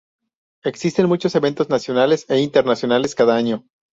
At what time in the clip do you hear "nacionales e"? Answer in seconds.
1.69-2.39